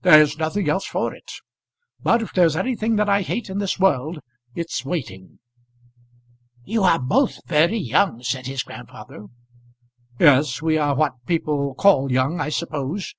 "There's 0.00 0.38
nothing 0.38 0.66
else 0.66 0.86
for 0.86 1.14
it. 1.14 1.30
But 2.02 2.22
if 2.22 2.32
there's 2.32 2.56
anything 2.56 2.96
that 2.96 3.10
I 3.10 3.20
hate 3.20 3.50
in 3.50 3.58
this 3.58 3.78
world, 3.78 4.18
it's 4.54 4.82
waiting." 4.82 5.40
"You 6.64 6.84
are 6.84 6.98
both 6.98 7.46
very 7.48 7.76
young," 7.76 8.22
said 8.22 8.46
his 8.46 8.62
grandfather. 8.62 9.26
"Yes; 10.18 10.62
we 10.62 10.78
are 10.78 10.94
what 10.96 11.26
people 11.26 11.74
call 11.74 12.10
young, 12.10 12.40
I 12.40 12.48
suppose. 12.48 13.14